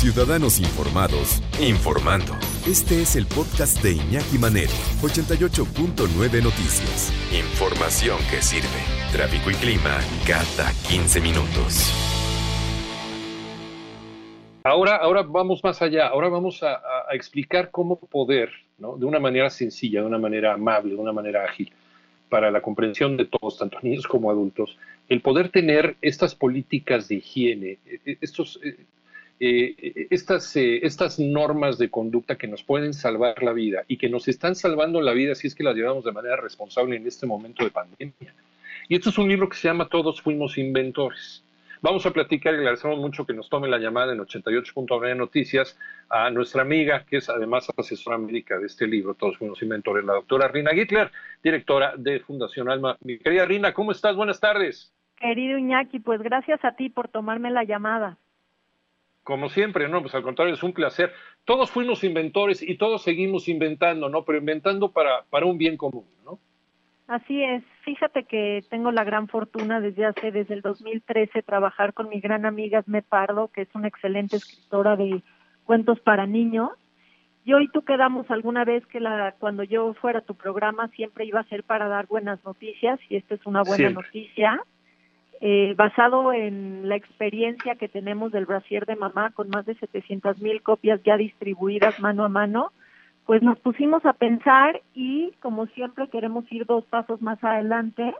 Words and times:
Ciudadanos 0.00 0.60
Informados, 0.60 1.42
informando. 1.60 2.32
Este 2.68 3.02
es 3.02 3.16
el 3.16 3.26
podcast 3.26 3.82
de 3.82 3.94
Iñaki 3.94 4.38
Manero, 4.38 4.70
88.9 5.02 6.40
Noticias. 6.40 7.12
Información 7.34 8.16
que 8.30 8.40
sirve. 8.40 8.78
Tráfico 9.10 9.50
y 9.50 9.54
clima 9.54 9.98
cada 10.24 10.70
15 10.88 11.20
minutos. 11.20 11.92
Ahora, 14.62 14.98
ahora 14.98 15.22
vamos 15.22 15.64
más 15.64 15.82
allá, 15.82 16.06
ahora 16.06 16.28
vamos 16.28 16.62
a, 16.62 16.74
a 17.10 17.16
explicar 17.16 17.72
cómo 17.72 17.98
poder, 17.98 18.52
¿no? 18.78 18.96
de 18.96 19.04
una 19.04 19.18
manera 19.18 19.50
sencilla, 19.50 20.02
de 20.02 20.06
una 20.06 20.18
manera 20.18 20.54
amable, 20.54 20.94
de 20.94 21.00
una 21.00 21.12
manera 21.12 21.44
ágil, 21.44 21.72
para 22.28 22.52
la 22.52 22.60
comprensión 22.60 23.16
de 23.16 23.24
todos, 23.24 23.58
tanto 23.58 23.80
niños 23.82 24.06
como 24.06 24.30
adultos, 24.30 24.78
el 25.08 25.22
poder 25.22 25.48
tener 25.48 25.96
estas 26.02 26.36
políticas 26.36 27.08
de 27.08 27.16
higiene, 27.16 27.78
e, 27.84 28.00
e, 28.06 28.18
estos, 28.20 28.60
eh, 29.40 29.74
eh, 29.78 30.06
estas, 30.10 30.56
eh, 30.56 30.80
estas 30.84 31.20
normas 31.20 31.78
de 31.78 31.90
conducta 31.90 32.36
que 32.36 32.48
nos 32.48 32.64
pueden 32.64 32.92
salvar 32.92 33.42
la 33.42 33.52
vida 33.52 33.84
y 33.86 33.96
que 33.96 34.08
nos 34.08 34.26
están 34.26 34.56
salvando 34.56 35.00
la 35.00 35.12
vida 35.12 35.34
si 35.36 35.46
es 35.46 35.54
que 35.54 35.62
las 35.62 35.76
llevamos 35.76 36.04
de 36.04 36.12
manera 36.12 36.36
responsable 36.36 36.96
en 36.96 37.06
este 37.06 37.26
momento 37.26 37.62
de 37.62 37.70
pandemia. 37.70 38.34
Y 38.88 38.96
esto 38.96 39.10
es 39.10 39.18
un 39.18 39.28
libro 39.28 39.48
que 39.48 39.56
se 39.56 39.68
llama 39.68 39.88
Todos 39.88 40.20
fuimos 40.20 40.58
inventores. 40.58 41.44
Vamos 41.80 42.04
a 42.06 42.10
platicar 42.10 42.54
y 42.54 42.56
le 42.56 42.62
agradecemos 42.62 42.98
mucho 42.98 43.24
que 43.24 43.32
nos 43.32 43.48
tome 43.48 43.68
la 43.68 43.78
llamada 43.78 44.12
en 44.12 44.18
88.9 44.18 45.16
Noticias 45.16 45.78
a 46.10 46.28
nuestra 46.30 46.62
amiga, 46.62 47.04
que 47.04 47.18
es 47.18 47.28
además 47.28 47.68
asesora 47.76 48.18
médica 48.18 48.58
de 48.58 48.66
este 48.66 48.88
libro, 48.88 49.14
Todos 49.14 49.38
fuimos 49.38 49.62
inventores, 49.62 50.04
la 50.04 50.14
doctora 50.14 50.48
Rina 50.48 50.72
Gittler, 50.72 51.12
directora 51.44 51.94
de 51.96 52.18
Fundación 52.18 52.68
Alma. 52.68 52.96
Mi 53.04 53.18
querida 53.18 53.44
Rina, 53.44 53.72
¿cómo 53.72 53.92
estás? 53.92 54.16
Buenas 54.16 54.40
tardes. 54.40 54.92
Querido 55.16 55.58
Iñaki, 55.58 56.00
pues 56.00 56.20
gracias 56.22 56.64
a 56.64 56.72
ti 56.72 56.88
por 56.88 57.06
tomarme 57.06 57.52
la 57.52 57.62
llamada. 57.62 58.18
Como 59.28 59.50
siempre, 59.50 59.86
no, 59.90 60.00
pues 60.00 60.14
al 60.14 60.22
contrario, 60.22 60.54
es 60.54 60.62
un 60.62 60.72
placer. 60.72 61.12
Todos 61.44 61.70
fuimos 61.70 62.02
inventores 62.02 62.62
y 62.62 62.78
todos 62.78 63.02
seguimos 63.02 63.46
inventando, 63.46 64.08
¿no? 64.08 64.24
Pero 64.24 64.38
inventando 64.38 64.90
para, 64.90 65.24
para 65.28 65.44
un 65.44 65.58
bien 65.58 65.76
común, 65.76 66.06
¿no? 66.24 66.38
Así 67.08 67.44
es. 67.44 67.62
Fíjate 67.84 68.24
que 68.24 68.64
tengo 68.70 68.90
la 68.90 69.04
gran 69.04 69.28
fortuna 69.28 69.82
desde 69.82 70.06
hace, 70.06 70.32
desde 70.32 70.54
el 70.54 70.62
2013, 70.62 71.42
trabajar 71.42 71.92
con 71.92 72.08
mi 72.08 72.20
gran 72.20 72.46
amiga 72.46 72.78
Esme 72.78 73.02
Pardo, 73.02 73.48
que 73.48 73.60
es 73.60 73.68
una 73.74 73.88
excelente 73.88 74.36
escritora 74.36 74.96
de 74.96 75.22
cuentos 75.64 76.00
para 76.00 76.26
niños. 76.26 76.70
Yo 77.44 77.60
y 77.60 77.68
tú 77.68 77.82
quedamos 77.82 78.30
alguna 78.30 78.64
vez 78.64 78.86
que 78.86 78.98
la, 78.98 79.34
cuando 79.38 79.62
yo 79.62 79.92
fuera 79.92 80.20
a 80.20 80.24
tu 80.24 80.36
programa 80.36 80.88
siempre 80.96 81.26
iba 81.26 81.40
a 81.40 81.48
ser 81.48 81.64
para 81.64 81.86
dar 81.86 82.06
buenas 82.06 82.42
noticias 82.46 82.98
y 83.10 83.16
esta 83.16 83.34
es 83.34 83.44
una 83.44 83.60
buena 83.60 83.76
Siempre. 83.76 84.06
noticia. 84.06 84.62
Eh, 85.40 85.74
basado 85.76 86.32
en 86.32 86.88
la 86.88 86.96
experiencia 86.96 87.76
que 87.76 87.88
tenemos 87.88 88.32
del 88.32 88.44
brasier 88.44 88.86
de 88.86 88.96
mamá 88.96 89.30
con 89.30 89.48
más 89.50 89.64
de 89.66 89.76
700 89.76 90.40
mil 90.40 90.62
copias 90.62 91.00
ya 91.04 91.16
distribuidas 91.16 92.00
mano 92.00 92.24
a 92.24 92.28
mano, 92.28 92.72
pues 93.24 93.40
nos 93.40 93.56
pusimos 93.60 94.04
a 94.04 94.14
pensar 94.14 94.80
y 94.94 95.32
como 95.40 95.66
siempre 95.66 96.08
queremos 96.08 96.50
ir 96.50 96.66
dos 96.66 96.84
pasos 96.86 97.22
más 97.22 97.42
adelante. 97.44 98.16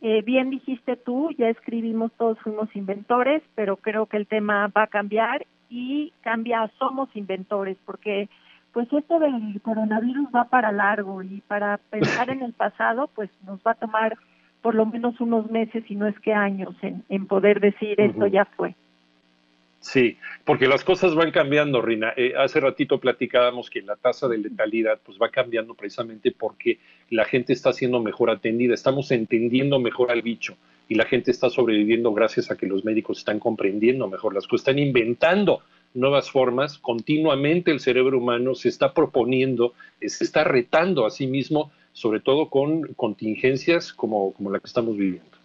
Eh, 0.00 0.22
bien 0.22 0.50
dijiste 0.50 0.96
tú, 0.96 1.30
ya 1.38 1.48
escribimos 1.48 2.10
todos 2.18 2.38
fuimos 2.40 2.74
inventores, 2.74 3.42
pero 3.54 3.76
creo 3.76 4.06
que 4.06 4.16
el 4.16 4.26
tema 4.26 4.66
va 4.76 4.84
a 4.84 4.86
cambiar 4.88 5.46
y 5.68 6.12
cambia 6.22 6.68
somos 6.78 7.08
inventores, 7.14 7.76
porque 7.84 8.28
pues 8.72 8.92
esto 8.92 9.18
del 9.20 9.60
coronavirus 9.62 10.28
va 10.34 10.44
para 10.44 10.72
largo 10.72 11.22
y 11.22 11.40
para 11.46 11.78
pensar 11.90 12.30
en 12.30 12.42
el 12.42 12.52
pasado, 12.52 13.08
pues 13.14 13.30
nos 13.44 13.60
va 13.60 13.72
a 13.72 13.74
tomar 13.74 14.16
por 14.62 14.74
lo 14.74 14.86
menos 14.86 15.20
unos 15.20 15.50
meses 15.50 15.84
y 15.88 15.94
no 15.94 16.06
es 16.06 16.18
que 16.20 16.32
años 16.32 16.74
en, 16.82 17.04
en 17.08 17.26
poder 17.26 17.60
decir 17.60 18.00
esto 18.00 18.26
ya 18.26 18.44
fue. 18.44 18.74
Sí, 19.80 20.16
porque 20.44 20.66
las 20.66 20.82
cosas 20.82 21.14
van 21.14 21.30
cambiando, 21.30 21.80
Rina. 21.80 22.12
Eh, 22.16 22.32
hace 22.36 22.58
ratito 22.60 22.98
platicábamos 22.98 23.70
que 23.70 23.80
la 23.82 23.94
tasa 23.94 24.26
de 24.26 24.38
letalidad 24.38 24.98
pues 25.04 25.18
va 25.22 25.28
cambiando 25.30 25.74
precisamente 25.74 26.32
porque 26.32 26.78
la 27.10 27.24
gente 27.24 27.52
está 27.52 27.72
siendo 27.72 28.00
mejor 28.00 28.30
atendida, 28.30 28.74
estamos 28.74 29.12
entendiendo 29.12 29.78
mejor 29.78 30.10
al 30.10 30.22
bicho 30.22 30.56
y 30.88 30.96
la 30.96 31.04
gente 31.04 31.30
está 31.30 31.48
sobreviviendo 31.48 32.12
gracias 32.12 32.50
a 32.50 32.56
que 32.56 32.66
los 32.66 32.84
médicos 32.84 33.18
están 33.18 33.38
comprendiendo 33.38 34.08
mejor 34.08 34.34
las 34.34 34.46
cosas, 34.46 34.68
están 34.68 34.80
inventando 34.80 35.62
nuevas 35.94 36.30
formas, 36.30 36.78
continuamente 36.78 37.70
el 37.70 37.80
cerebro 37.80 38.18
humano 38.18 38.54
se 38.54 38.68
está 38.68 38.92
proponiendo, 38.92 39.74
se 40.00 40.24
está 40.24 40.44
retando 40.44 41.06
a 41.06 41.10
sí 41.10 41.26
mismo, 41.26 41.70
sobre 41.98 42.20
todo 42.20 42.48
con 42.48 42.82
contingencias 42.94 43.92
como, 43.92 44.32
como 44.32 44.52
la 44.52 44.60
que 44.60 44.66
estamos 44.66 44.96
viviendo. 44.96 45.36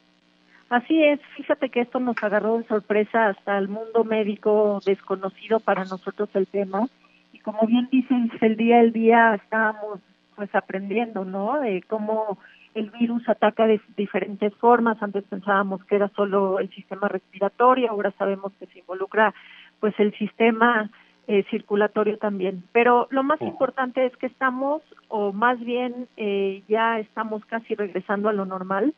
Así 0.69 1.03
es, 1.03 1.19
fíjate 1.35 1.69
que 1.69 1.81
esto 1.81 1.99
nos 1.99 2.15
agarró 2.21 2.57
de 2.57 2.63
sorpresa 2.65 3.27
hasta 3.27 3.57
el 3.57 3.67
mundo 3.67 4.03
médico 4.03 4.79
desconocido 4.85 5.59
para 5.59 5.83
nosotros 5.85 6.29
el 6.35 6.47
tema 6.47 6.87
y 7.31 7.39
como 7.39 7.65
bien 7.65 7.89
dicen, 7.91 8.31
el 8.41 8.55
día 8.55 8.79
al 8.79 8.93
día 8.93 9.35
estábamos 9.35 9.99
pues 10.35 10.53
aprendiendo, 10.53 11.25
¿no? 11.25 11.59
De 11.59 11.83
cómo 11.87 12.37
el 12.75 12.89
virus 12.91 13.27
ataca 13.29 13.67
de 13.67 13.81
diferentes 13.97 14.53
formas. 14.55 15.01
Antes 15.01 15.23
pensábamos 15.25 15.83
que 15.85 15.95
era 15.95 16.09
solo 16.09 16.59
el 16.59 16.69
sistema 16.69 17.07
respiratorio, 17.07 17.89
ahora 17.89 18.11
sabemos 18.17 18.51
que 18.59 18.67
se 18.67 18.79
involucra 18.79 19.33
pues 19.79 19.93
el 19.99 20.13
sistema 20.17 20.89
eh, 21.27 21.43
circulatorio 21.49 22.17
también. 22.17 22.63
Pero 22.71 23.07
lo 23.09 23.23
más 23.23 23.39
Ujú. 23.41 23.51
importante 23.51 24.05
es 24.05 24.15
que 24.17 24.27
estamos, 24.27 24.81
o 25.07 25.31
más 25.31 25.59
bien 25.59 26.07
eh, 26.17 26.63
ya 26.67 26.99
estamos 26.99 27.45
casi 27.45 27.75
regresando 27.75 28.29
a 28.29 28.33
lo 28.33 28.45
normal 28.45 28.93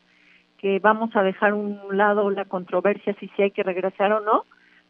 que 0.58 0.78
vamos 0.78 1.14
a 1.14 1.22
dejar 1.22 1.52
a 1.52 1.54
un 1.54 1.78
lado 1.96 2.30
la 2.30 2.46
controversia 2.46 3.14
si 3.20 3.28
sí 3.28 3.42
hay 3.42 3.50
que 3.50 3.62
regresar 3.62 4.12
o 4.12 4.20
no, 4.20 4.44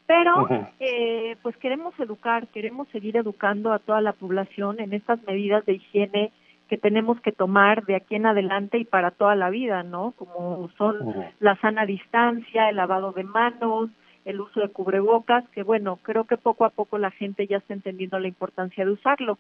pero 0.06 0.48
eh, 0.78 1.36
pues 1.42 1.56
queremos 1.56 1.98
educar, 1.98 2.46
queremos 2.48 2.88
seguir 2.88 3.16
educando 3.16 3.72
a 3.72 3.80
toda 3.80 4.00
la 4.00 4.12
población 4.12 4.78
en 4.78 4.92
estas 4.92 5.20
medidas 5.26 5.66
de 5.66 5.74
higiene 5.74 6.32
que 6.68 6.78
tenemos 6.78 7.20
que 7.20 7.32
tomar 7.32 7.84
de 7.86 7.96
aquí 7.96 8.14
en 8.14 8.26
adelante 8.26 8.78
y 8.78 8.84
para 8.84 9.10
toda 9.10 9.34
la 9.34 9.50
vida, 9.50 9.82
¿no? 9.82 10.12
Como 10.16 10.68
son 10.78 10.96
la 11.40 11.56
sana 11.56 11.86
distancia, 11.86 12.68
el 12.68 12.76
lavado 12.76 13.12
de 13.12 13.24
manos, 13.24 13.90
el 14.26 14.40
uso 14.40 14.60
de 14.60 14.68
cubrebocas, 14.68 15.48
que 15.50 15.62
bueno, 15.62 15.98
creo 16.02 16.24
que 16.24 16.36
poco 16.36 16.66
a 16.66 16.70
poco 16.70 16.98
la 16.98 17.10
gente 17.10 17.46
ya 17.46 17.56
está 17.56 17.72
entendiendo 17.72 18.18
la 18.18 18.28
importancia 18.28 18.84
de 18.84 18.90
usarlo. 18.90 19.38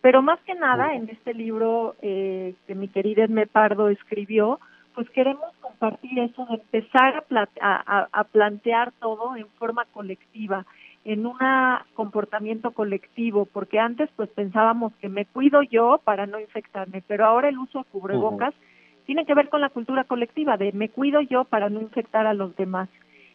Pero 0.00 0.20
más 0.22 0.40
que 0.40 0.54
nada, 0.56 0.88
en 0.96 1.08
este 1.10 1.32
libro 1.34 1.94
eh, 2.02 2.54
que 2.66 2.74
mi 2.74 2.88
querida 2.88 3.22
Edme 3.24 3.46
Pardo 3.46 3.88
escribió, 3.88 4.58
pues 4.94 5.08
queremos 5.10 5.46
compartir 5.60 6.18
eso 6.18 6.44
de 6.46 6.54
empezar 6.56 7.16
a, 7.16 7.20
pla- 7.22 7.48
a, 7.60 7.98
a- 8.00 8.08
a 8.12 8.24
plantear 8.24 8.90
todo 9.00 9.36
en 9.36 9.46
forma 9.58 9.84
colectiva, 9.92 10.66
en 11.04 11.24
un 11.26 11.36
comportamiento 11.94 12.70
colectivo, 12.72 13.46
porque 13.52 13.78
antes 13.78 14.08
pues 14.16 14.28
pensábamos 14.30 14.92
que 15.00 15.08
me 15.08 15.24
cuido 15.26 15.62
yo 15.62 16.00
para 16.04 16.26
no 16.26 16.40
infectarme, 16.40 17.02
pero 17.06 17.24
ahora 17.26 17.48
el 17.48 17.58
uso 17.58 17.78
de 17.80 17.84
cubrebocas 17.86 18.54
tiene 19.06 19.24
que 19.26 19.34
ver 19.34 19.48
con 19.48 19.60
la 19.60 19.68
cultura 19.70 20.04
colectiva 20.04 20.56
de 20.56 20.72
me 20.72 20.88
cuido 20.88 21.20
yo 21.20 21.44
para 21.44 21.68
no 21.70 21.80
infectar 21.80 22.26
a 22.26 22.34
los 22.34 22.54
demás. 22.56 22.88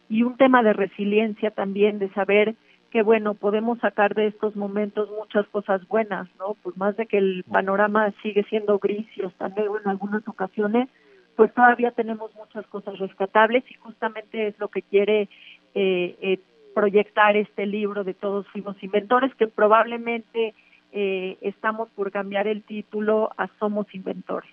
Y 0.08 0.22
un 0.22 0.36
tema 0.36 0.62
de 0.62 0.72
resiliencia 0.72 1.50
también, 1.50 1.98
de 1.98 2.10
saber 2.10 2.54
que 2.90 3.02
bueno, 3.02 3.34
podemos 3.34 3.78
sacar 3.80 4.14
de 4.14 4.28
estos 4.28 4.56
momentos 4.56 5.10
muchas 5.10 5.46
cosas 5.48 5.86
buenas, 5.88 6.28
¿no? 6.38 6.54
Por 6.62 6.76
más 6.78 6.96
de 6.96 7.06
que 7.06 7.18
el 7.18 7.44
panorama 7.44 8.12
sigue 8.22 8.44
siendo 8.44 8.78
gris 8.78 9.06
y 9.16 9.22
hasta 9.22 9.48
negro 9.48 9.78
en 9.78 9.88
algunas 9.88 10.26
ocasiones, 10.26 10.88
pues 11.36 11.52
todavía 11.52 11.90
tenemos 11.92 12.34
muchas 12.34 12.66
cosas 12.66 12.98
rescatables 12.98 13.62
y 13.70 13.74
justamente 13.74 14.48
es 14.48 14.58
lo 14.58 14.68
que 14.68 14.82
quiere 14.82 15.28
eh, 15.74 16.16
eh, 16.20 16.40
proyectar 16.74 17.36
este 17.36 17.66
libro 17.66 18.04
de 18.04 18.14
Todos 18.14 18.48
Fuimos 18.48 18.82
Inventores, 18.82 19.34
que 19.34 19.46
probablemente 19.46 20.54
eh, 20.92 21.36
estamos 21.42 21.90
por 21.90 22.10
cambiar 22.10 22.48
el 22.48 22.62
título 22.62 23.30
a 23.36 23.48
Somos 23.58 23.86
Inventores. 23.94 24.50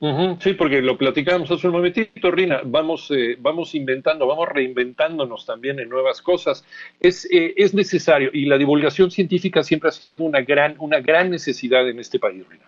Ujú, 0.00 0.36
Sí, 0.40 0.54
porque 0.54 0.82
lo 0.82 0.98
platicábamos 0.98 1.50
hace 1.50 1.66
un 1.66 1.74
momentito, 1.74 2.30
Rina, 2.30 2.60
vamos, 2.64 3.10
eh, 3.10 3.36
vamos 3.38 3.74
inventando, 3.74 4.26
vamos 4.26 4.48
reinventándonos 4.48 5.46
también 5.46 5.78
en 5.78 5.88
nuevas 5.88 6.20
cosas. 6.20 6.64
Es, 7.00 7.24
eh, 7.32 7.54
es 7.56 7.74
necesario 7.74 8.30
y 8.32 8.46
la 8.46 8.58
divulgación 8.58 9.10
científica 9.10 9.62
siempre 9.62 9.88
ha 9.88 9.92
sido 9.92 10.26
una 10.26 10.42
gran, 10.42 10.74
una 10.78 11.00
gran 11.00 11.30
necesidad 11.30 11.88
en 11.88 12.00
este 12.00 12.18
país, 12.18 12.46
Rina. 12.48 12.64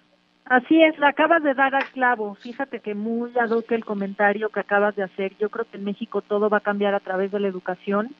Así 0.46 0.80
es, 0.80 0.96
la 0.98 1.08
acabas 1.08 1.42
de 1.42 1.54
dar 1.54 1.74
al 1.74 1.86
clavo. 1.86 2.36
Fíjate 2.36 2.78
que 2.78 2.94
muy 2.94 3.32
ad 3.36 3.50
el 3.68 3.84
comentario 3.84 4.48
que 4.50 4.60
acabas 4.60 4.94
de 4.94 5.02
hacer. 5.02 5.32
Yo 5.40 5.50
creo 5.50 5.64
que 5.64 5.76
en 5.76 5.84
México 5.84 6.22
todo 6.22 6.48
va 6.48 6.58
a 6.58 6.60
cambiar 6.60 6.94
a 6.94 7.00
través 7.00 7.32
de 7.32 7.40
la 7.40 7.48
educación. 7.48 8.14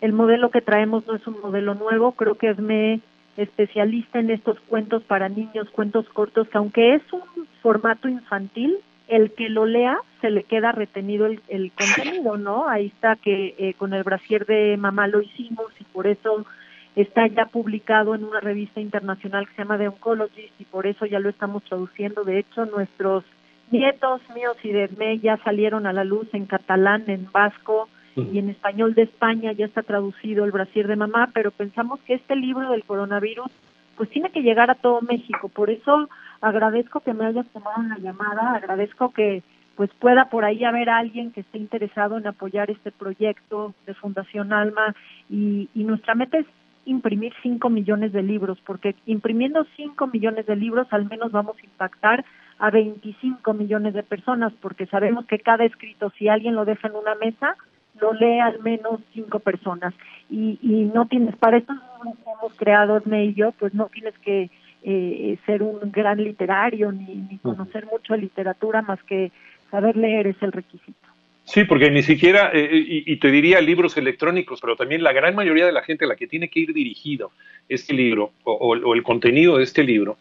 El 0.00 0.12
modelo 0.12 0.50
que 0.50 0.60
traemos 0.60 1.04
no 1.08 1.16
es 1.16 1.26
un 1.26 1.40
modelo 1.40 1.74
nuevo. 1.74 2.12
Creo 2.12 2.36
que 2.36 2.50
es 2.50 2.58
me 2.58 3.00
especialista 3.36 4.20
en 4.20 4.30
estos 4.30 4.60
cuentos 4.60 5.02
para 5.02 5.28
niños, 5.28 5.68
cuentos 5.70 6.08
cortos, 6.10 6.48
que 6.48 6.56
aunque 6.56 6.94
es 6.94 7.02
un 7.12 7.46
formato 7.66 8.08
infantil, 8.08 8.76
el 9.08 9.32
que 9.32 9.48
lo 9.48 9.66
lea 9.66 9.98
se 10.20 10.30
le 10.30 10.44
queda 10.44 10.70
retenido 10.70 11.26
el, 11.26 11.40
el 11.48 11.72
contenido, 11.72 12.36
¿no? 12.36 12.68
Ahí 12.68 12.86
está 12.86 13.16
que 13.16 13.56
eh, 13.58 13.74
con 13.74 13.92
el 13.92 14.04
brasier 14.04 14.46
de 14.46 14.76
mamá 14.76 15.08
lo 15.08 15.20
hicimos 15.20 15.72
y 15.80 15.82
por 15.82 16.06
eso 16.06 16.46
está 16.94 17.26
ya 17.26 17.46
publicado 17.46 18.14
en 18.14 18.22
una 18.22 18.38
revista 18.38 18.80
internacional 18.80 19.48
que 19.48 19.56
se 19.56 19.62
llama 19.62 19.78
The 19.78 19.88
Oncologist 19.88 20.60
y 20.60 20.64
por 20.64 20.86
eso 20.86 21.06
ya 21.06 21.18
lo 21.18 21.28
estamos 21.28 21.64
traduciendo. 21.64 22.22
De 22.22 22.38
hecho, 22.38 22.66
nuestros 22.66 23.24
nietos 23.72 24.20
míos 24.32 24.56
y 24.62 24.70
de 24.70 24.84
Edme 24.84 25.18
ya 25.18 25.36
salieron 25.38 25.88
a 25.88 25.92
la 25.92 26.04
luz 26.04 26.28
en 26.34 26.46
catalán, 26.46 27.02
en 27.08 27.28
vasco, 27.32 27.88
y 28.14 28.38
en 28.38 28.48
español 28.48 28.94
de 28.94 29.02
España 29.02 29.52
ya 29.52 29.66
está 29.66 29.82
traducido 29.82 30.44
El 30.44 30.52
brasier 30.52 30.86
de 30.86 30.94
mamá, 30.94 31.30
pero 31.34 31.50
pensamos 31.50 31.98
que 32.06 32.14
este 32.14 32.36
libro 32.36 32.70
del 32.70 32.84
coronavirus 32.84 33.50
pues 33.96 34.10
tiene 34.10 34.30
que 34.30 34.42
llegar 34.42 34.70
a 34.70 34.74
todo 34.74 35.00
México. 35.02 35.48
Por 35.48 35.70
eso 35.70 36.08
agradezco 36.40 37.00
que 37.00 37.14
me 37.14 37.26
hayas 37.26 37.46
tomado 37.48 37.82
la 37.82 37.98
llamada, 37.98 38.54
agradezco 38.54 39.10
que 39.10 39.42
pues 39.76 39.90
pueda 39.98 40.30
por 40.30 40.44
ahí 40.44 40.64
haber 40.64 40.88
alguien 40.88 41.32
que 41.32 41.40
esté 41.40 41.58
interesado 41.58 42.16
en 42.16 42.26
apoyar 42.26 42.70
este 42.70 42.90
proyecto 42.90 43.74
de 43.86 43.94
Fundación 43.94 44.52
Alma 44.52 44.94
y, 45.28 45.68
y 45.74 45.84
nuestra 45.84 46.14
meta 46.14 46.38
es 46.38 46.46
imprimir 46.86 47.34
5 47.42 47.68
millones 47.68 48.12
de 48.12 48.22
libros, 48.22 48.58
porque 48.64 48.94
imprimiendo 49.04 49.66
5 49.76 50.06
millones 50.06 50.46
de 50.46 50.56
libros 50.56 50.86
al 50.92 51.06
menos 51.08 51.32
vamos 51.32 51.56
a 51.58 51.66
impactar 51.66 52.24
a 52.58 52.70
25 52.70 53.52
millones 53.52 53.92
de 53.92 54.02
personas, 54.02 54.52
porque 54.62 54.86
sabemos 54.86 55.26
que 55.26 55.38
cada 55.40 55.64
escrito, 55.64 56.10
si 56.16 56.28
alguien 56.28 56.54
lo 56.54 56.64
deja 56.64 56.88
en 56.88 56.94
una 56.94 57.14
mesa, 57.16 57.56
lo 58.00 58.12
lee 58.12 58.40
al 58.40 58.60
menos 58.60 59.00
cinco 59.12 59.38
personas. 59.38 59.94
Y, 60.30 60.58
y 60.62 60.90
no 60.92 61.06
tienes, 61.06 61.36
para 61.36 61.60
que 61.60 61.66
hemos 61.66 62.54
creado, 62.56 62.96
Edme 62.96 63.26
y 63.26 63.34
yo, 63.34 63.52
pues 63.52 63.74
no 63.74 63.86
tienes 63.86 64.14
que 64.18 64.50
eh, 64.82 65.38
ser 65.46 65.62
un 65.62 65.90
gran 65.90 66.22
literario 66.22 66.92
ni, 66.92 67.14
ni 67.14 67.38
conocer 67.38 67.86
mucho 67.86 68.14
de 68.14 68.20
literatura, 68.20 68.82
más 68.82 69.02
que 69.04 69.32
saber 69.70 69.96
leer 69.96 70.28
es 70.28 70.36
el 70.42 70.52
requisito. 70.52 71.06
Sí, 71.44 71.62
porque 71.64 71.90
ni 71.92 72.02
siquiera, 72.02 72.50
eh, 72.52 72.68
y, 72.72 73.16
te 73.18 73.30
diría 73.30 73.60
libros 73.60 73.96
electrónicos, 73.96 74.60
pero 74.60 74.74
también 74.74 75.04
la 75.04 75.12
gran 75.12 75.34
mayoría 75.36 75.64
de 75.64 75.72
la 75.72 75.82
gente 75.82 76.04
a 76.04 76.08
la 76.08 76.16
que 76.16 76.26
tiene 76.26 76.48
que 76.48 76.58
ir 76.58 76.72
dirigido 76.72 77.30
este 77.68 77.94
libro 77.94 78.32
o, 78.42 78.52
o 78.52 78.94
el 78.94 79.02
contenido 79.04 79.56
de 79.56 79.62
este 79.62 79.84
libro, 79.84 80.18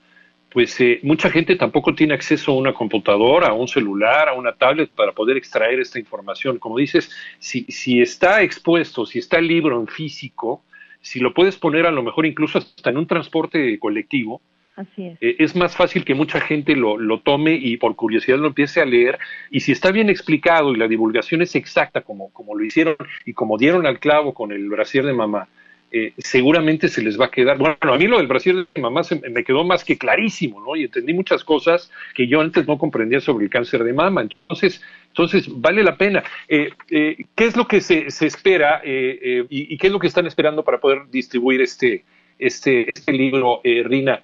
pues 0.55 0.79
eh, 0.79 1.01
mucha 1.03 1.29
gente 1.29 1.57
tampoco 1.57 1.93
tiene 1.93 2.13
acceso 2.13 2.53
a 2.53 2.55
una 2.55 2.73
computadora, 2.73 3.47
a 3.49 3.53
un 3.53 3.67
celular, 3.67 4.29
a 4.29 4.33
una 4.35 4.53
tablet 4.53 4.89
para 4.89 5.11
poder 5.11 5.35
extraer 5.35 5.81
esta 5.81 5.99
información. 5.99 6.59
Como 6.59 6.77
dices, 6.77 7.11
si, 7.39 7.63
si 7.63 7.99
está 7.99 8.41
expuesto, 8.41 9.05
si 9.05 9.19
está 9.19 9.37
el 9.37 9.49
libro 9.49 9.77
en 9.77 9.85
físico, 9.85 10.63
si 11.01 11.19
lo 11.19 11.33
puedes 11.33 11.57
poner 11.57 11.85
a 11.85 11.91
lo 11.91 12.01
mejor 12.03 12.25
incluso 12.25 12.59
hasta 12.59 12.89
en 12.89 12.95
un 12.95 13.05
transporte 13.05 13.77
colectivo, 13.79 14.41
Así 14.77 15.07
es. 15.07 15.17
Eh, 15.19 15.35
es 15.39 15.57
más 15.57 15.75
fácil 15.75 16.05
que 16.05 16.15
mucha 16.15 16.39
gente 16.39 16.73
lo, 16.77 16.97
lo, 16.97 17.19
tome 17.19 17.55
y 17.55 17.75
por 17.75 17.97
curiosidad 17.97 18.37
lo 18.37 18.47
empiece 18.47 18.79
a 18.79 18.85
leer. 18.85 19.19
Y 19.51 19.59
si 19.59 19.73
está 19.73 19.91
bien 19.91 20.09
explicado 20.09 20.73
y 20.73 20.77
la 20.77 20.87
divulgación 20.87 21.41
es 21.41 21.55
exacta 21.55 21.99
como, 21.99 22.31
como 22.31 22.55
lo 22.55 22.63
hicieron 22.63 22.95
y 23.25 23.33
como 23.33 23.57
dieron 23.57 23.85
al 23.85 23.99
clavo 23.99 24.33
con 24.33 24.53
el 24.53 24.69
brasier 24.69 25.05
de 25.05 25.13
mamá, 25.13 25.49
eh, 25.97 26.13
seguramente 26.17 26.89
se 26.89 27.01
les 27.01 27.17
va 27.17 27.27
a 27.27 27.31
quedar. 27.31 27.57
Bueno, 27.57 27.77
a 27.81 27.97
mí 27.97 28.05
lo 28.05 28.17
del 28.17 28.27
brasier 28.27 28.67
de 28.73 28.81
mamá 28.81 29.01
se, 29.05 29.15
me 29.29 29.45
quedó 29.45 29.63
más 29.63 29.85
que 29.85 29.97
clarísimo, 29.97 30.59
¿no? 30.59 30.75
Y 30.75 30.83
entendí 30.83 31.13
muchas 31.13 31.45
cosas 31.45 31.89
que 32.13 32.27
yo 32.27 32.41
antes 32.41 32.67
no 32.67 32.77
comprendía 32.77 33.21
sobre 33.21 33.45
el 33.45 33.49
cáncer 33.49 33.81
de 33.85 33.93
mama. 33.93 34.23
Entonces, 34.23 34.81
entonces 35.07 35.47
vale 35.49 35.83
la 35.83 35.95
pena. 35.95 36.21
Eh, 36.49 36.71
eh, 36.89 37.23
¿Qué 37.33 37.45
es 37.45 37.55
lo 37.55 37.65
que 37.65 37.79
se, 37.79 38.11
se 38.11 38.27
espera 38.27 38.81
y, 38.83 39.45
y, 39.49 39.77
qué 39.77 39.87
es 39.87 39.93
lo 39.93 39.99
que 39.99 40.07
están 40.07 40.27
esperando 40.27 40.65
para 40.65 40.81
poder 40.81 41.03
distribuir 41.09 41.61
este, 41.61 42.03
este, 42.39 42.89
este 42.93 43.13
libro, 43.13 43.61
Rina? 43.63 44.21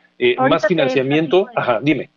¿Más 0.49 0.67
financiamiento? 0.67 1.47
Ajá, 1.55 1.79
dime. 1.81 2.09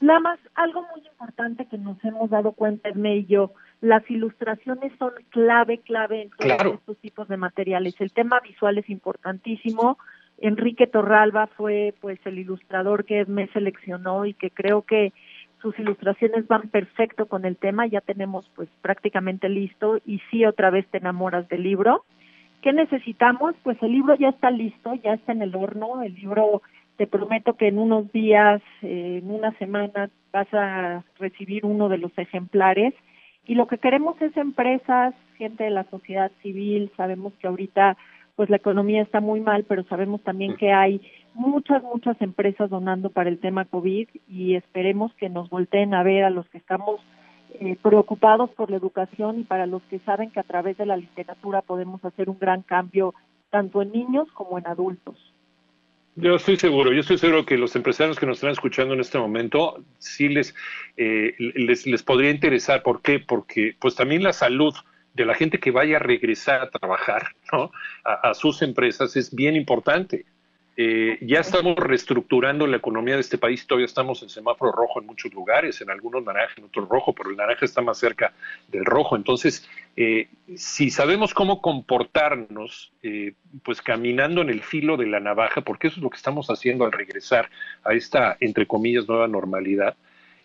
Nada 0.00 0.20
más, 0.20 0.38
algo 0.54 0.86
muy 0.90 1.06
importante 1.06 1.66
que 1.66 1.76
nos 1.76 2.02
hemos 2.02 2.30
dado 2.30 2.52
cuenta, 2.52 2.88
Edme 2.88 3.18
y 3.18 3.26
yo, 3.26 3.52
las 3.82 4.08
ilustraciones 4.08 4.92
son 4.96 5.10
clave, 5.30 5.78
clave 5.78 6.22
en 6.22 6.30
todos 6.30 6.74
estos 6.74 6.96
tipos 6.98 7.26
de 7.26 7.36
materiales. 7.36 8.00
El 8.00 8.12
tema 8.12 8.38
visual 8.38 8.78
es 8.78 8.88
importantísimo. 8.88 9.98
Enrique 10.38 10.86
Torralba 10.86 11.48
fue 11.48 11.92
pues 12.00 12.20
el 12.24 12.38
ilustrador 12.38 13.04
que 13.04 13.24
me 13.26 13.48
seleccionó 13.48 14.24
y 14.24 14.34
que 14.34 14.50
creo 14.50 14.82
que 14.82 15.12
sus 15.60 15.76
ilustraciones 15.80 16.46
van 16.46 16.68
perfecto 16.68 17.26
con 17.26 17.44
el 17.44 17.56
tema, 17.56 17.86
ya 17.86 18.00
tenemos 18.00 18.48
pues 18.54 18.68
prácticamente 18.82 19.48
listo 19.48 19.98
y 20.06 20.20
sí 20.30 20.44
otra 20.44 20.70
vez 20.70 20.86
te 20.88 20.98
enamoras 20.98 21.48
del 21.48 21.64
libro. 21.64 22.04
¿Qué 22.62 22.72
necesitamos? 22.72 23.56
Pues 23.64 23.82
el 23.82 23.90
libro 23.90 24.14
ya 24.14 24.28
está 24.28 24.52
listo, 24.52 24.94
ya 24.94 25.14
está 25.14 25.32
en 25.32 25.42
el 25.42 25.56
horno, 25.56 26.02
el 26.02 26.14
libro 26.14 26.62
te 26.96 27.08
prometo 27.08 27.54
que 27.54 27.66
en 27.66 27.78
unos 27.78 28.12
días, 28.12 28.62
eh, 28.82 29.20
en 29.22 29.28
una 29.28 29.50
semana 29.58 30.08
vas 30.32 30.52
a 30.54 31.02
recibir 31.18 31.66
uno 31.66 31.88
de 31.88 31.98
los 31.98 32.16
ejemplares 32.16 32.94
y 33.46 33.54
lo 33.54 33.66
que 33.66 33.78
queremos 33.78 34.20
es 34.22 34.36
empresas, 34.36 35.14
gente 35.36 35.64
de 35.64 35.70
la 35.70 35.84
sociedad 35.84 36.30
civil, 36.42 36.92
sabemos 36.96 37.32
que 37.40 37.48
ahorita 37.48 37.96
pues 38.36 38.48
la 38.48 38.56
economía 38.56 39.02
está 39.02 39.20
muy 39.20 39.40
mal, 39.40 39.64
pero 39.64 39.84
sabemos 39.84 40.22
también 40.22 40.56
que 40.56 40.72
hay 40.72 41.00
muchas, 41.34 41.82
muchas 41.82 42.20
empresas 42.20 42.70
donando 42.70 43.10
para 43.10 43.28
el 43.28 43.38
tema 43.38 43.64
COVID 43.64 44.08
y 44.28 44.54
esperemos 44.54 45.12
que 45.14 45.28
nos 45.28 45.50
volteen 45.50 45.94
a 45.94 46.02
ver 46.02 46.24
a 46.24 46.30
los 46.30 46.48
que 46.48 46.58
estamos 46.58 47.00
eh, 47.60 47.76
preocupados 47.82 48.50
por 48.50 48.70
la 48.70 48.76
educación 48.76 49.40
y 49.40 49.44
para 49.44 49.66
los 49.66 49.82
que 49.84 49.98
saben 50.00 50.30
que 50.30 50.40
a 50.40 50.44
través 50.44 50.78
de 50.78 50.86
la 50.86 50.96
literatura 50.96 51.62
podemos 51.62 52.02
hacer 52.04 52.30
un 52.30 52.38
gran 52.38 52.62
cambio 52.62 53.14
tanto 53.50 53.82
en 53.82 53.92
niños 53.92 54.28
como 54.32 54.58
en 54.58 54.66
adultos. 54.66 55.31
Yo 56.14 56.36
estoy 56.36 56.58
seguro, 56.58 56.92
yo 56.92 57.00
estoy 57.00 57.16
seguro 57.16 57.46
que 57.46 57.56
los 57.56 57.74
empresarios 57.74 58.18
que 58.18 58.26
nos 58.26 58.36
están 58.36 58.50
escuchando 58.50 58.92
en 58.92 59.00
este 59.00 59.18
momento 59.18 59.82
sí 59.98 60.28
les, 60.28 60.54
eh, 60.98 61.34
les, 61.38 61.86
les 61.86 62.02
podría 62.02 62.30
interesar. 62.30 62.82
¿Por 62.82 63.00
qué? 63.00 63.18
Porque 63.18 63.74
pues 63.80 63.94
también 63.94 64.22
la 64.22 64.34
salud 64.34 64.74
de 65.14 65.24
la 65.24 65.34
gente 65.34 65.58
que 65.58 65.70
vaya 65.70 65.96
a 65.96 66.00
regresar 66.00 66.60
a 66.60 66.70
trabajar 66.70 67.34
¿no? 67.50 67.70
a, 68.04 68.30
a 68.30 68.34
sus 68.34 68.60
empresas 68.60 69.16
es 69.16 69.34
bien 69.34 69.56
importante. 69.56 70.26
Eh, 70.74 71.18
ya 71.20 71.40
estamos 71.40 71.76
reestructurando 71.76 72.66
la 72.66 72.78
economía 72.78 73.14
de 73.14 73.20
este 73.20 73.36
país, 73.36 73.66
todavía 73.66 73.84
estamos 73.84 74.22
en 74.22 74.30
semáforo 74.30 74.72
rojo 74.72 75.00
en 75.00 75.06
muchos 75.06 75.32
lugares, 75.34 75.82
en 75.82 75.90
algunos 75.90 76.24
naranja, 76.24 76.54
en 76.56 76.64
otros 76.64 76.88
rojo, 76.88 77.12
pero 77.12 77.28
el 77.28 77.36
naranja 77.36 77.66
está 77.66 77.82
más 77.82 77.98
cerca 77.98 78.32
del 78.68 78.86
rojo. 78.86 79.14
Entonces, 79.14 79.68
eh, 79.96 80.28
si 80.56 80.90
sabemos 80.90 81.34
cómo 81.34 81.60
comportarnos, 81.60 82.92
eh, 83.02 83.34
pues 83.62 83.82
caminando 83.82 84.40
en 84.40 84.48
el 84.48 84.62
filo 84.62 84.96
de 84.96 85.06
la 85.06 85.20
navaja, 85.20 85.60
porque 85.60 85.88
eso 85.88 85.96
es 85.96 86.02
lo 86.02 86.08
que 86.08 86.16
estamos 86.16 86.48
haciendo 86.48 86.86
al 86.86 86.92
regresar 86.92 87.50
a 87.84 87.92
esta, 87.92 88.38
entre 88.40 88.66
comillas, 88.66 89.06
nueva 89.06 89.28
normalidad, 89.28 89.94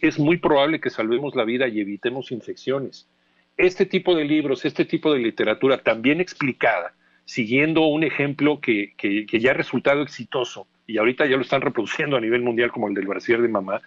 es 0.01 0.19
muy 0.19 0.38
probable 0.38 0.81
que 0.81 0.89
salvemos 0.89 1.35
la 1.35 1.45
vida 1.45 1.69
y 1.69 1.79
evitemos 1.79 2.31
infecciones. 2.31 3.07
Este 3.56 3.85
tipo 3.85 4.13
de 4.13 4.25
libros, 4.25 4.65
este 4.65 4.83
tipo 4.83 5.13
de 5.13 5.19
literatura 5.19 5.77
también 5.79 6.19
explicada, 6.19 6.94
siguiendo 7.27 7.85
un 7.88 8.03
ejemplo 8.06 8.62
que, 8.62 8.94
que, 8.95 9.39
ya 9.39 9.51
ha 9.51 9.53
resultado 9.53 10.01
exitoso 10.01 10.65
y 10.88 10.97
ahorita 10.97 11.25
ya 11.25 11.35
lo 11.35 11.41
están 11.41 11.59
reproduciendo 11.62 12.15
a 12.15 12.21
nivel 12.21 12.41
mundial 12.41 12.71
como 12.71 12.88
el 12.88 12.94
del 12.94 13.06
brasier 13.06 13.41
de 13.41 13.50
mamá, 13.50 13.81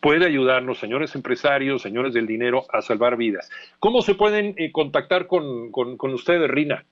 puede 0.00 0.24
ayudarnos, 0.24 0.78
señores 0.78 1.14
empresarios, 1.14 1.82
señores 1.82 2.14
del 2.14 2.26
dinero, 2.26 2.64
a 2.72 2.80
salvar 2.80 3.18
vidas. 3.18 3.50
¿Cómo 3.78 4.00
se 4.00 4.14
pueden 4.14 4.54
eh, 4.56 4.72
contactar 4.72 5.26
con, 5.26 5.70
con, 5.70 5.98
con, 5.98 6.14
ustedes, 6.14 6.50
Rina? 6.50 6.82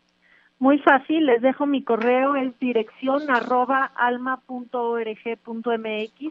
Muy 0.59 0.79
fácil, 0.81 1.25
les 1.25 1.41
dejo 1.41 1.65
mi 1.65 1.83
correo, 1.83 2.37
es 2.37 2.59
dirección 2.59 3.31
arroba 3.31 3.91
alma.org.mx 3.97 5.21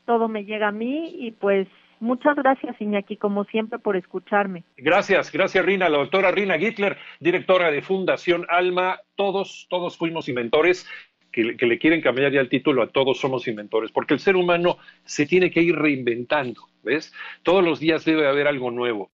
todo 0.04 0.26
me 0.26 0.44
llega 0.44 0.66
a 0.66 0.72
mí 0.72 1.14
y 1.16 1.30
pues 1.30 1.68
Muchas 2.00 2.36
gracias, 2.36 2.80
Iñaki, 2.80 3.16
como 3.16 3.44
siempre, 3.44 3.78
por 3.78 3.96
escucharme. 3.96 4.64
Gracias, 4.76 5.32
gracias, 5.32 5.64
Rina. 5.64 5.88
La 5.88 5.98
doctora 5.98 6.30
Rina 6.30 6.58
Gittler, 6.58 6.96
directora 7.20 7.70
de 7.70 7.82
Fundación 7.82 8.46
Alma. 8.48 9.00
Todos, 9.16 9.66
todos 9.68 9.96
fuimos 9.96 10.28
inventores. 10.28 10.86
Que, 11.30 11.56
que, 11.58 11.66
le 11.66 11.78
quieren 11.78 12.00
cambiar 12.00 12.32
ya 12.32 12.40
el 12.40 12.48
título 12.48 12.82
a 12.82 12.88
todos 12.88 13.20
somos 13.20 13.46
inventores, 13.46 13.92
porque 13.92 14.14
el 14.14 14.20
ser 14.20 14.34
humano 14.34 14.78
se 15.04 15.26
tiene 15.26 15.50
que 15.50 15.60
ir 15.60 15.76
reinventando, 15.76 16.62
¿ves? 16.82 17.12
Todos 17.42 17.62
los 17.62 17.78
días 17.78 18.06
debe 18.06 18.26
haber 18.26 18.48
algo 18.48 18.70
nuevo. 18.70 19.06